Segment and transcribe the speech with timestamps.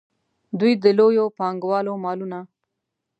[0.59, 2.39] دوی د لویو پانګوالو مالونه.